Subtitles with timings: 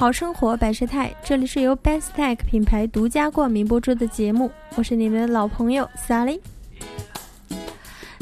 [0.00, 6.40] 好生活百事泰，这里是由 Bestech 品牌独家冠名播出的节目，我是你们的老朋友 Sally。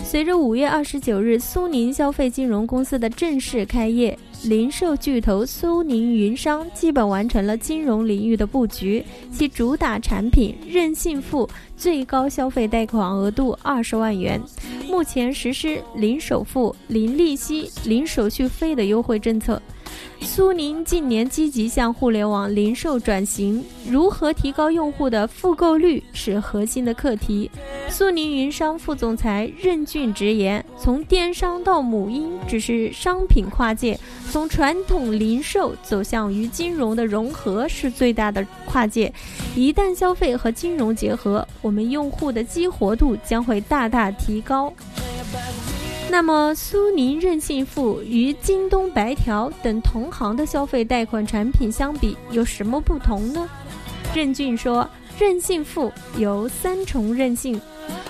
[0.03, 9.05] 随着五月二十九日苏宁消费金融公司的正式开业，零售巨头苏宁云商基本完成了金融领域的布局。
[9.31, 14.43] 其主打产品任性付最高消费贷款额度二十万元，
[14.89, 19.63] 目前实施零首付、零利息、零手续费的优惠政策。
[20.21, 27.51] 苏宁近年积极向互联网零售转型，如何提高用户的复购率是核心的课题。
[27.89, 33.99] 苏宁云商副总裁任俊直言：“从电商到母婴只是商品跨界，
[34.31, 39.13] 从传统零售走向与金融的融合是最大的跨界。
[39.57, 44.73] 一旦消费和金融结合，我们用户的激活度将会大大提高。”
[46.11, 53.49] 那么，苏宁任性付与京东白条等同行的消费贷款产品相比有什么不同呢？
[54.15, 54.89] 任俊说
[55.21, 57.61] ：“任性付有三重任性，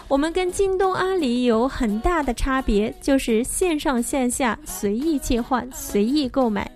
[0.07, 6.71] 我们跟京东、阿里有很大的差别，就是线上线下随意切换、随意购买。”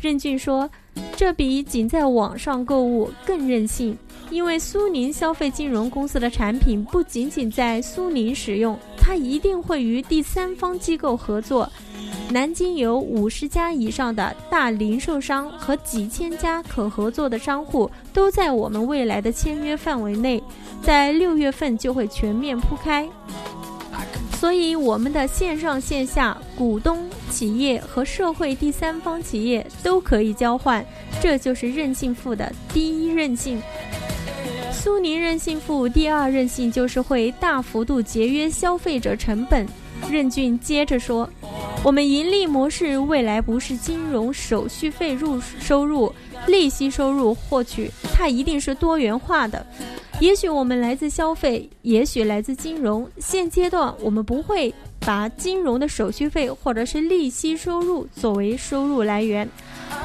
[0.00, 0.70] 任俊说
[1.16, 3.98] ：“这比仅在网上购物更任性。”
[4.30, 11.66] 因为苏宁消费金融公司的产品不仅仅在苏宁使用，它一定会与第三方机构合作。
[12.30, 20.42] 南京有五十家以上的大零售商和几千家可合作的商户都在我们未来的签约范围内，
[20.82, 23.08] 在六月份就会全面铺开。
[24.38, 30.84] 所以，我们的线上线下股东、企业和社会第三方企业都可以交换，
[31.18, 33.58] 这就是任性付的第一任性。
[34.78, 39.66] 苏宁任性付第二任性就是会大幅度节约消费者成本。
[40.08, 41.28] 任俊接着说
[41.82, 46.12] ：“我们盈利模式未来不是金融手续费入收入、
[46.46, 49.66] 利息收入获取，它一定是多元化的。
[50.20, 53.06] 也许我们来自消费，也许来自金融。
[53.18, 59.48] 现阶段我们不会把金融的手续费或者是利息收入作为收入来源。”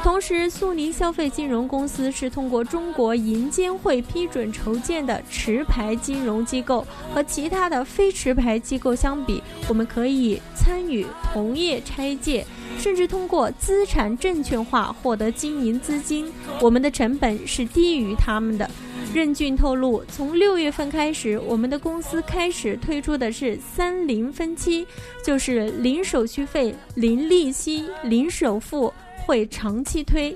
[0.03, 6.85] 同时，苏宁消费金融公司是通过中国银监会批准筹建的持牌金融机构。
[7.13, 12.45] 和其他的非持牌机构相比，我们可以参与同业拆借，
[12.77, 16.29] 甚至通过资产证券化获得经营资金。
[16.59, 18.69] 我们的成本是低于他们的。
[19.13, 24.85] 任俊透露，从六月份开始，我们的公司开始推出的是三零分期，
[25.23, 28.93] 就是零手续费、零利息、零首付。
[29.25, 30.35] 会长期推，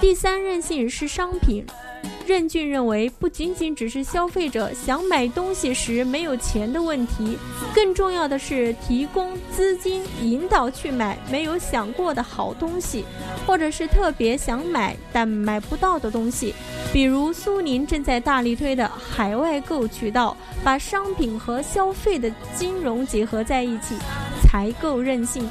[0.00, 1.64] 第三任性是商品。
[2.26, 7.38] 任俊认为，不仅仅只是消费者想买东西时没有钱的问题，
[7.72, 13.04] 更重要的是提供资金引导去买没有想过的好东西，
[13.46, 16.52] 或者是特别想买但买不到的东西。
[16.92, 23.94] 比如苏宁正在大力推的海外购渠道，把商品和消费的金融结合在一起，
[24.42, 25.48] 才够任性。